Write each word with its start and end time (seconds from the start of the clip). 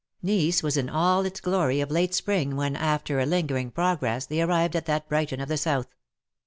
Nice 0.23 0.63
was 0.63 0.77
in 0.77 0.89
all 0.89 1.25
its 1.27 1.39
glory 1.39 1.79
of 1.79 1.91
late 1.91 2.15
spring 2.15 2.53
when^ 2.53 2.75
after 2.75 3.19
a 3.19 3.25
liogering 3.27 3.71
progress,, 3.71 4.25
they 4.25 4.41
arrived 4.41 4.75
at 4.75 4.87
that 4.87 5.07
Brighton 5.07 5.39
of 5.39 5.47
the 5.47 5.57
south. 5.57 5.89